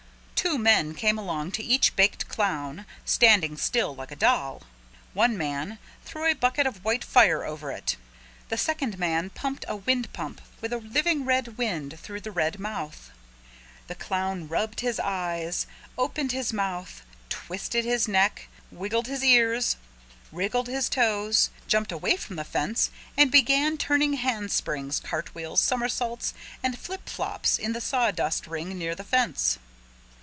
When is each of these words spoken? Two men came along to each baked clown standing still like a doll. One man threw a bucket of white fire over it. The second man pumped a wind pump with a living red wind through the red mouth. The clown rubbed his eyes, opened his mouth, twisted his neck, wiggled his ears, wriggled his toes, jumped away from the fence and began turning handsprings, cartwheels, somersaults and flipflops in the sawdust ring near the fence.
Two 0.35 0.57
men 0.57 0.95
came 0.95 1.19
along 1.19 1.51
to 1.51 1.63
each 1.63 1.95
baked 1.95 2.27
clown 2.27 2.87
standing 3.05 3.55
still 3.57 3.95
like 3.95 4.09
a 4.09 4.15
doll. 4.15 4.63
One 5.13 5.37
man 5.37 5.77
threw 6.03 6.25
a 6.25 6.33
bucket 6.35 6.65
of 6.65 6.83
white 6.83 7.03
fire 7.03 7.45
over 7.45 7.71
it. 7.71 7.95
The 8.49 8.57
second 8.57 8.97
man 8.97 9.29
pumped 9.29 9.65
a 9.67 9.75
wind 9.75 10.11
pump 10.13 10.41
with 10.59 10.73
a 10.73 10.79
living 10.79 11.25
red 11.25 11.59
wind 11.59 11.97
through 11.99 12.21
the 12.21 12.31
red 12.31 12.57
mouth. 12.59 13.11
The 13.85 13.93
clown 13.93 14.47
rubbed 14.47 14.79
his 14.79 14.99
eyes, 14.99 15.67
opened 15.95 16.31
his 16.31 16.51
mouth, 16.51 17.03
twisted 17.29 17.85
his 17.85 18.07
neck, 18.07 18.49
wiggled 18.71 19.05
his 19.05 19.23
ears, 19.23 19.77
wriggled 20.31 20.67
his 20.67 20.89
toes, 20.89 21.51
jumped 21.67 21.91
away 21.91 22.17
from 22.17 22.35
the 22.35 22.43
fence 22.43 22.89
and 23.15 23.31
began 23.31 23.77
turning 23.77 24.13
handsprings, 24.13 24.99
cartwheels, 24.99 25.61
somersaults 25.61 26.33
and 26.63 26.79
flipflops 26.79 27.59
in 27.59 27.73
the 27.73 27.81
sawdust 27.81 28.47
ring 28.47 28.75
near 28.77 28.95
the 28.95 29.03
fence. 29.03 29.59